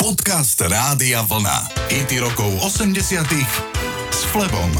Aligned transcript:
Podcast 0.00 0.56
Rádia 0.64 1.20
Vlna. 1.28 1.76
IT 1.92 2.24
rokov 2.24 2.48
80 2.64 3.20
s 4.08 4.20
Flebom. 4.32 4.72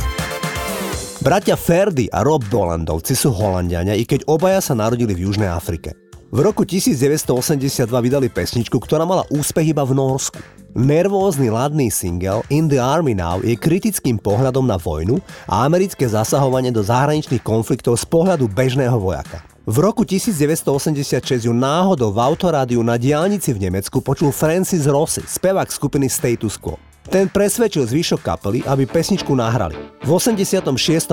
Bratia 1.21 1.61
Ferdy 1.61 2.09
a 2.09 2.25
Rob 2.25 2.41
Bolandovci 2.49 3.13
sú 3.13 3.29
Holandiania, 3.29 3.93
i 3.93 4.09
keď 4.09 4.25
obaja 4.25 4.65
sa 4.65 4.73
narodili 4.73 5.13
v 5.13 5.29
Južnej 5.29 5.53
Afrike. 5.53 5.93
V 6.33 6.41
roku 6.41 6.65
1982 6.65 7.85
vydali 7.85 8.33
pesničku, 8.33 8.81
ktorá 8.81 9.05
mala 9.05 9.29
úspech 9.29 9.77
iba 9.77 9.85
v 9.85 9.93
Norsku. 9.93 10.41
Nervózny 10.73 11.53
ladný 11.53 11.93
single 11.93 12.41
In 12.49 12.73
the 12.73 12.81
Army 12.81 13.13
Now 13.13 13.45
je 13.45 13.61
kritickým 13.61 14.17
pohľadom 14.17 14.65
na 14.65 14.81
vojnu 14.81 15.21
a 15.45 15.69
americké 15.69 16.09
zasahovanie 16.09 16.73
do 16.73 16.81
zahraničných 16.81 17.45
konfliktov 17.45 18.01
z 18.01 18.09
pohľadu 18.09 18.49
bežného 18.49 18.97
vojaka. 18.97 19.50
V 19.69 19.77
roku 19.77 20.09
1986 20.09 21.45
ju 21.45 21.53
náhodou 21.53 22.09
v 22.17 22.19
autorádiu 22.25 22.81
na 22.81 22.97
diálnici 22.97 23.53
v 23.53 23.69
Nemecku 23.69 24.01
počul 24.01 24.33
Francis 24.33 24.89
Rossi, 24.89 25.21
spevák 25.21 25.69
skupiny 25.69 26.09
Status 26.09 26.57
Quo. 26.57 26.81
Ten 27.05 27.29
presvedčil 27.29 27.85
zvyšok 27.85 28.25
kapely, 28.25 28.65
aby 28.65 28.89
pesničku 28.89 29.37
nahrali. 29.37 29.77
V 30.01 30.09
86. 30.09 30.65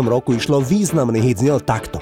roku 0.08 0.32
išlo 0.32 0.64
významný 0.64 1.20
hit 1.20 1.44
znel 1.44 1.60
takto. 1.60 2.00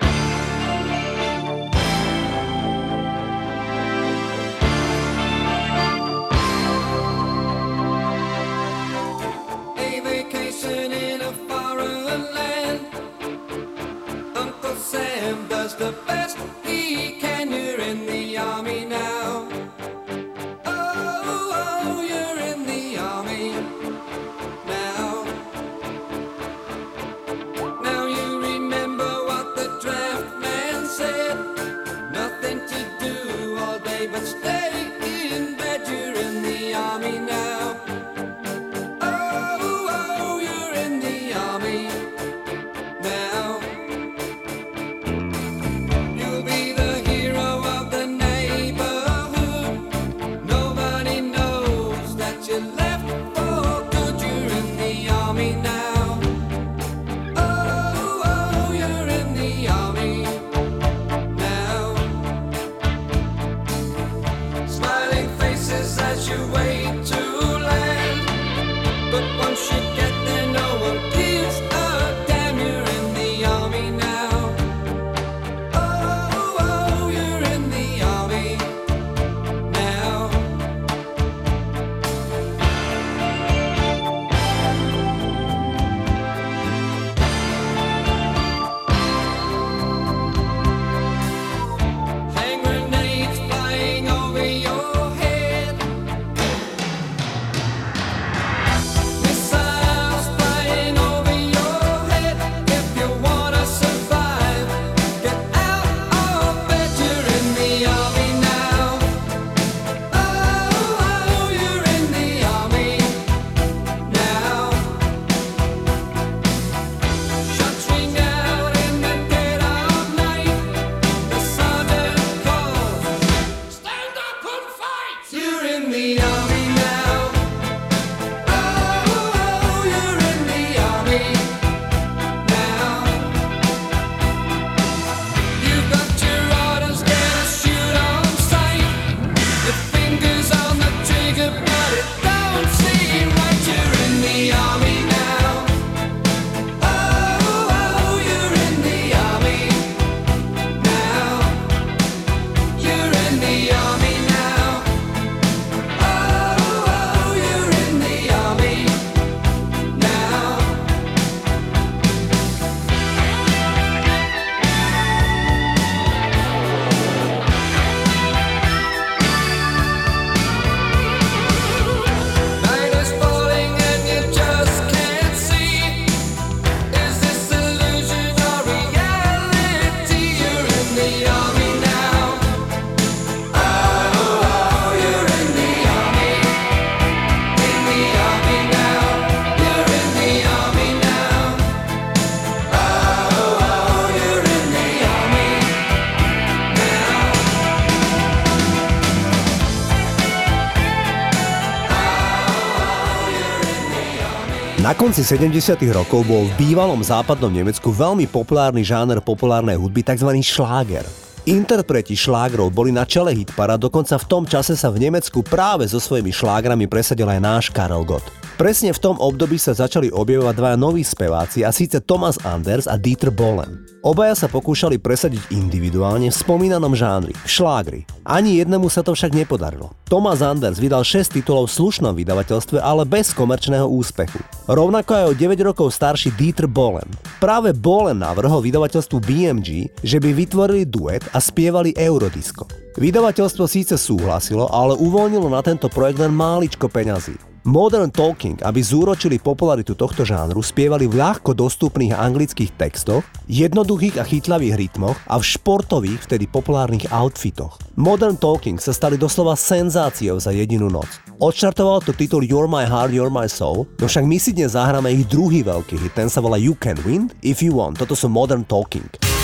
Na 204.86 204.94
konci 204.94 205.26
70. 205.26 205.82
rokov 205.90 206.22
bol 206.30 206.46
v 206.46 206.54
bývalom 206.62 207.02
západnom 207.02 207.50
Nemecku 207.50 207.90
veľmi 207.90 208.30
populárny 208.30 208.86
žáner 208.86 209.18
populárnej 209.18 209.82
hudby, 209.82 210.06
tzv. 210.06 210.30
šláger. 210.46 211.02
Interpreti 211.50 212.14
šlágrov 212.14 212.70
boli 212.70 212.94
na 212.94 213.02
čele 213.02 213.34
hitpara, 213.34 213.82
dokonca 213.82 214.14
v 214.22 214.30
tom 214.30 214.46
čase 214.46 214.78
sa 214.78 214.94
v 214.94 215.10
Nemecku 215.10 215.42
práve 215.42 215.90
so 215.90 215.98
svojimi 215.98 216.30
šlágrami 216.30 216.86
presadil 216.86 217.26
aj 217.26 217.42
náš 217.42 217.66
Karel 217.74 218.06
Gott. 218.06 218.30
Presne 218.62 218.94
v 218.94 219.02
tom 219.02 219.18
období 219.18 219.58
sa 219.58 219.74
začali 219.74 220.14
objavovať 220.14 220.54
dvaja 220.54 220.78
noví 220.78 221.02
speváci 221.02 221.66
a 221.66 221.74
síce 221.74 221.98
Thomas 222.06 222.38
Anders 222.46 222.86
a 222.86 222.94
Dieter 222.94 223.34
Bohlen. 223.34 223.95
Obaja 224.06 224.38
sa 224.38 224.46
pokúšali 224.46 225.02
presadiť 225.02 225.50
individuálne 225.50 226.30
v 226.30 226.38
spomínanom 226.38 226.94
žánri, 226.94 227.34
v 227.42 227.50
šlágri. 227.50 228.02
Ani 228.22 228.62
jednému 228.62 228.86
sa 228.86 229.02
to 229.02 229.18
však 229.18 229.34
nepodarilo. 229.34 229.98
Thomas 230.06 230.46
Anders 230.46 230.78
vydal 230.78 231.02
6 231.02 231.34
titulov 231.34 231.74
v 231.74 231.82
slušnom 231.82 232.14
vydavateľstve, 232.14 232.78
ale 232.86 233.02
bez 233.02 233.34
komerčného 233.34 233.90
úspechu. 233.90 234.38
Rovnako 234.70 235.10
aj 235.10 235.26
o 235.26 235.34
9 235.34 235.58
rokov 235.66 235.90
starší 235.90 236.38
Dieter 236.38 236.70
Bohlen. 236.70 237.10
Práve 237.42 237.74
Bohlen 237.74 238.22
navrhol 238.22 238.62
vydavateľstvu 238.62 239.18
BMG, 239.26 239.90
že 240.06 240.22
by 240.22 240.38
vytvorili 240.38 240.86
duet 240.86 241.26
a 241.34 241.42
spievali 241.42 241.98
Eurodisko. 241.98 242.70
Vydavateľstvo 243.02 243.66
síce 243.66 243.98
súhlasilo, 243.98 244.70
ale 244.70 244.94
uvoľnilo 244.94 245.50
na 245.50 245.66
tento 245.66 245.90
projekt 245.90 246.22
len 246.22 246.30
máličko 246.30 246.94
peňazí. 246.94 247.55
Modern 247.66 248.14
Talking, 248.14 248.62
aby 248.62 248.78
zúročili 248.78 249.42
popularitu 249.42 249.98
tohto 249.98 250.22
žánru, 250.22 250.62
spievali 250.62 251.10
v 251.10 251.18
ľahko 251.18 251.58
dostupných 251.58 252.14
anglických 252.14 252.78
textoch, 252.78 253.26
jednoduchých 253.50 254.22
a 254.22 254.24
chytlavých 254.24 254.78
rytmoch 254.78 255.18
a 255.26 255.42
v 255.42 255.50
športových, 255.50 256.30
vtedy 256.30 256.46
populárnych 256.46 257.10
outfitoch. 257.10 257.82
Modern 257.98 258.38
Talking 258.38 258.78
sa 258.78 258.94
stali 258.94 259.18
doslova 259.18 259.58
senzáciou 259.58 260.38
za 260.38 260.54
jedinú 260.54 260.94
noc. 260.94 261.10
Odštartoval 261.42 262.06
to 262.06 262.14
titul 262.14 262.46
You're 262.46 262.70
My 262.70 262.86
Heart, 262.86 263.18
You're 263.18 263.34
My 263.34 263.50
Soul, 263.50 263.90
no 263.98 264.06
však 264.06 264.30
my 264.30 264.38
si 264.38 264.54
dnes 264.54 264.78
zahráme 264.78 265.10
ich 265.10 265.26
druhý 265.26 265.66
veľký 265.66 265.98
hit, 266.06 266.14
ten 266.14 266.30
sa 266.30 266.46
volá 266.46 266.62
You 266.62 266.78
Can 266.78 267.02
Win 267.02 267.34
If 267.42 267.66
You 267.66 267.82
Want, 267.82 267.98
toto 267.98 268.14
sú 268.14 268.30
Modern 268.30 268.62
Talking. 268.70 269.35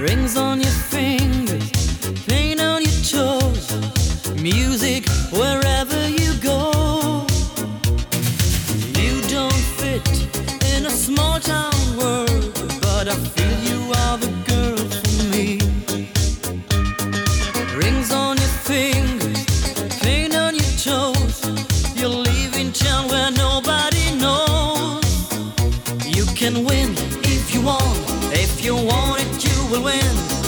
rings 0.00 0.36
on 0.36 0.60
your 0.60 0.70
finger. 0.70 1.17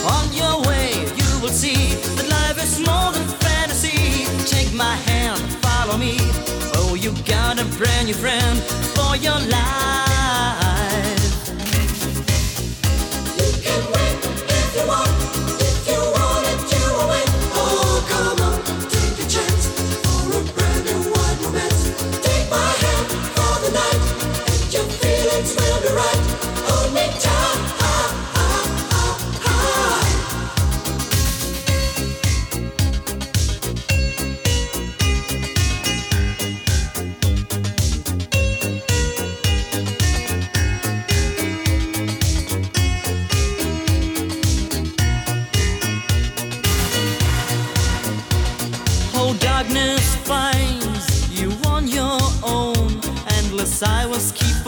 On 0.04 0.32
your 0.32 0.62
way, 0.68 0.92
you 1.16 1.40
will 1.42 1.48
see 1.48 1.94
that 2.16 2.28
life 2.28 2.62
is 2.62 2.78
more 2.78 3.12
than 3.12 3.26
fantasy. 3.40 4.26
Take 4.46 4.72
my 4.74 4.94
hand, 4.94 5.40
follow 5.62 5.96
me. 5.98 6.16
Oh, 6.74 6.94
you 6.94 7.12
got 7.24 7.60
a 7.60 7.64
brand 7.76 8.06
new 8.06 8.14
friend 8.14 8.58
for 8.94 9.16
your 9.16 9.38
life. 9.50 10.19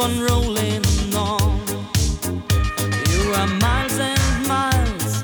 on 0.03 0.21
rolling 0.21 0.85
on. 1.15 1.61
You 3.13 3.33
are 3.35 3.47
miles 3.61 3.99
and 4.01 4.49
miles 4.49 5.23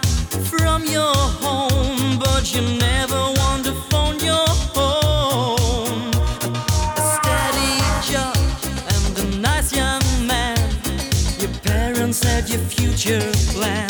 from 0.49 0.85
your 0.85 1.17
home, 1.43 2.19
but 2.21 2.55
you 2.55 2.63
never 2.79 3.21
want 3.41 3.65
to 3.65 3.73
phone 3.91 4.21
your 4.21 4.49
home. 4.79 6.13
A 6.97 7.05
steady 7.17 7.75
job 8.13 8.37
and 8.95 9.19
a 9.19 9.39
nice 9.39 9.75
young 9.75 10.05
man. 10.25 10.59
Your 11.41 11.53
parents 11.65 12.23
had 12.23 12.49
your 12.49 12.61
future 12.61 13.33
plans. 13.53 13.88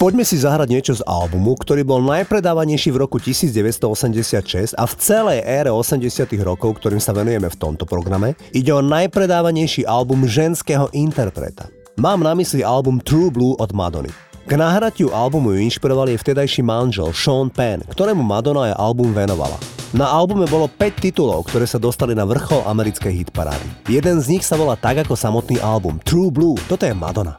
Poďme 0.00 0.24
si 0.24 0.40
zahrať 0.40 0.68
niečo 0.72 0.96
z 0.96 1.04
albumu, 1.04 1.52
ktorý 1.52 1.84
bol 1.84 2.00
najpredávanejší 2.00 2.96
v 2.96 3.04
roku 3.04 3.20
1986 3.20 4.72
a 4.72 4.88
v 4.88 4.94
celej 4.96 5.44
ére 5.44 5.68
80 5.68 6.00
rokov, 6.40 6.80
ktorým 6.80 7.04
sa 7.04 7.12
venujeme 7.12 7.52
v 7.52 7.60
tomto 7.60 7.84
programe, 7.84 8.32
ide 8.56 8.72
o 8.72 8.80
najpredávanejší 8.80 9.84
album 9.84 10.24
ženského 10.24 10.88
interpreta. 10.96 11.68
Mám 12.00 12.24
na 12.24 12.32
mysli 12.40 12.64
album 12.64 13.04
True 13.04 13.28
Blue 13.28 13.52
od 13.60 13.76
Madony. 13.76 14.08
K 14.48 14.56
nahratiu 14.56 15.12
albumu 15.12 15.52
ju 15.52 15.60
inšpiroval 15.60 16.08
jej 16.08 16.16
vtedajší 16.16 16.64
manžel 16.64 17.12
Sean 17.12 17.52
Penn, 17.52 17.84
ktorému 17.84 18.24
Madonna 18.24 18.72
aj 18.72 18.80
album 18.80 19.12
venovala. 19.12 19.83
Na 19.94 20.10
albume 20.10 20.50
bolo 20.50 20.66
5 20.66 21.06
titulov, 21.06 21.46
ktoré 21.46 21.70
sa 21.70 21.78
dostali 21.78 22.18
na 22.18 22.26
vrchol 22.26 22.66
americkej 22.66 23.14
hitparády. 23.14 23.86
Jeden 23.86 24.18
z 24.18 24.26
nich 24.26 24.42
sa 24.42 24.58
volá 24.58 24.74
tak 24.74 25.06
ako 25.06 25.14
samotný 25.14 25.62
album 25.62 26.02
True 26.02 26.34
Blue. 26.34 26.58
Toto 26.66 26.82
je 26.82 26.90
Madonna. 26.90 27.38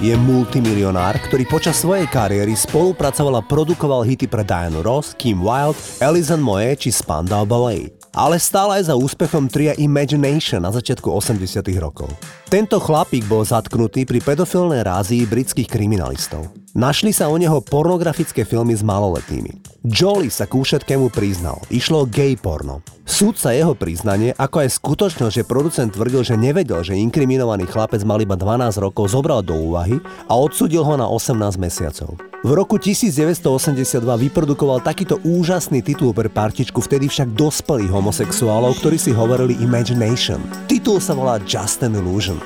Je 0.00 0.16
multimilionár, 0.16 1.20
ktorý 1.28 1.44
počas 1.44 1.84
svojej 1.84 2.08
kariéry 2.08 2.56
spolupracoval 2.56 3.44
a 3.44 3.46
produkoval 3.46 4.00
hity 4.08 4.24
pre 4.32 4.40
Diana 4.40 4.80
Ross, 4.80 5.12
Kim 5.12 5.44
Wilde, 5.44 5.76
Alison 6.00 6.40
Moe 6.40 6.72
či 6.72 6.88
Spandau 6.88 7.44
Ballet 7.44 7.99
ale 8.14 8.42
stále 8.42 8.82
aj 8.82 8.90
za 8.90 8.94
úspechom 8.98 9.46
tria 9.46 9.74
Imagination 9.78 10.62
na 10.62 10.74
začiatku 10.74 11.06
80 11.10 11.62
rokov. 11.78 12.10
Tento 12.50 12.82
chlapík 12.82 13.26
bol 13.30 13.46
zatknutý 13.46 14.02
pri 14.02 14.18
pedofilnej 14.18 14.82
rázii 14.82 15.26
britských 15.26 15.70
kriminalistov. 15.70 16.50
Našli 16.70 17.10
sa 17.10 17.26
o 17.26 17.34
neho 17.34 17.58
pornografické 17.58 18.46
filmy 18.46 18.78
s 18.78 18.86
maloletými. 18.86 19.58
Jolly 19.82 20.30
sa 20.30 20.46
k 20.46 20.54
všetkému 20.54 21.10
priznal. 21.10 21.58
Išlo 21.66 22.04
o 22.04 22.10
gay 22.10 22.38
porno. 22.38 22.84
Súdca 23.10 23.50
jeho 23.50 23.74
priznanie, 23.74 24.30
ako 24.38 24.62
aj 24.62 24.78
skutočnosť, 24.78 25.34
že 25.34 25.48
producent 25.48 25.90
tvrdil, 25.90 26.22
že 26.22 26.38
nevedel, 26.38 26.86
že 26.86 26.94
inkriminovaný 26.94 27.66
chlapec 27.66 28.06
mal 28.06 28.22
iba 28.22 28.38
12 28.38 28.78
rokov, 28.78 29.10
zobral 29.10 29.42
do 29.42 29.58
úvahy 29.58 29.98
a 30.30 30.38
odsudil 30.38 30.86
ho 30.86 30.94
na 30.94 31.10
18 31.10 31.58
mesiacov. 31.58 32.14
V 32.40 32.50
roku 32.54 32.78
1982 32.78 34.00
vyprodukoval 34.30 34.80
takýto 34.80 35.18
úžasný 35.26 35.82
titul 35.82 36.14
pre 36.14 36.30
partičku 36.30 36.78
vtedy 36.78 37.10
však 37.10 37.34
dospelých 37.34 37.92
homosexuálov, 38.00 38.80
ktorí 38.80 38.96
si 38.96 39.12
hovorili 39.12 39.60
Imagination. 39.60 40.40
Titul 40.64 41.04
sa 41.04 41.12
volá 41.12 41.36
Just 41.44 41.84
an 41.84 41.92
Illusion. 41.92 42.40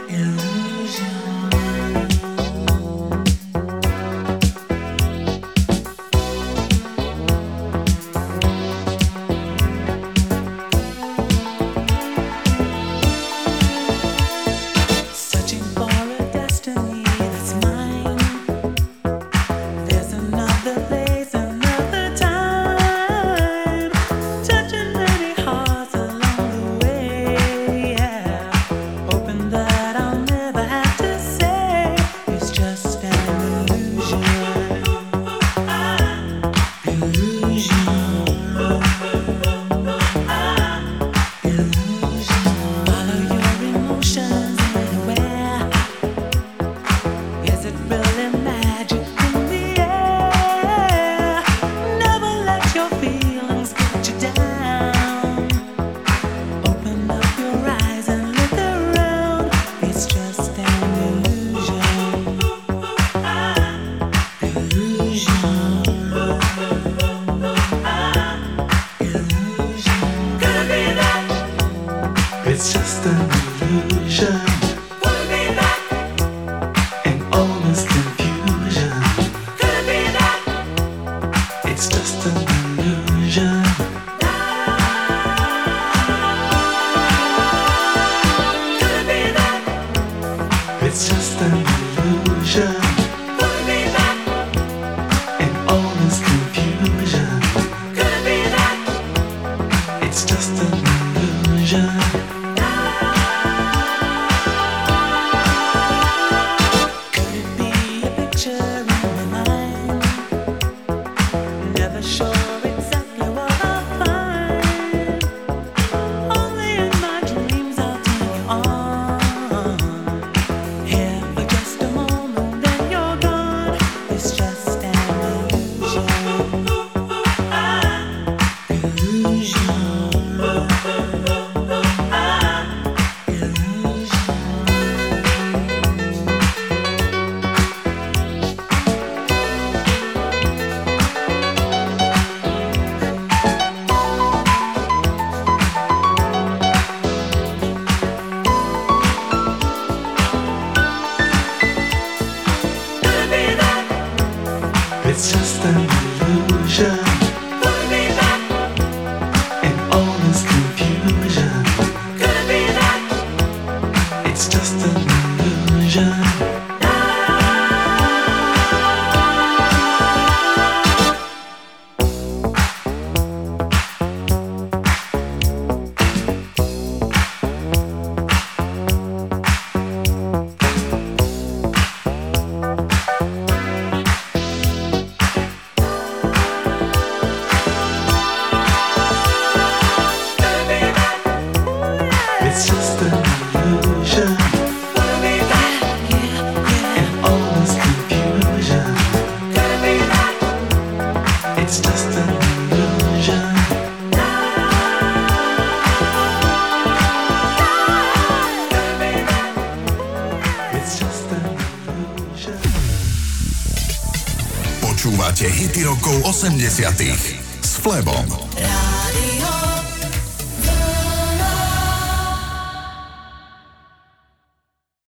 80. 216.70 217.38
s 217.60 217.76
Flebom. 217.76 218.43